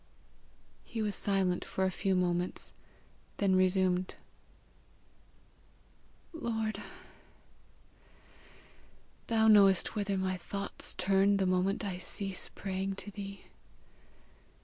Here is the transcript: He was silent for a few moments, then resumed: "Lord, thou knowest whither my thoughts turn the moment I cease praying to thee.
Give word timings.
He 0.83 1.03
was 1.03 1.13
silent 1.13 1.63
for 1.63 1.83
a 1.83 1.91
few 1.91 2.15
moments, 2.15 2.73
then 3.37 3.55
resumed: 3.55 4.15
"Lord, 6.33 6.81
thou 9.27 9.47
knowest 9.47 9.93
whither 9.95 10.17
my 10.17 10.37
thoughts 10.37 10.95
turn 10.95 11.37
the 11.37 11.45
moment 11.45 11.85
I 11.85 11.99
cease 11.99 12.49
praying 12.55 12.95
to 12.95 13.11
thee. 13.11 13.43